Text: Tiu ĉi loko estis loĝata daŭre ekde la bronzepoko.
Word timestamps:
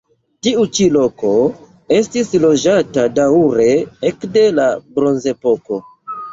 Tiu 0.45 0.61
ĉi 0.77 0.87
loko 0.95 1.33
estis 1.99 2.33
loĝata 2.47 3.05
daŭre 3.21 3.69
ekde 4.13 4.49
la 4.59 4.69
bronzepoko. 4.99 5.83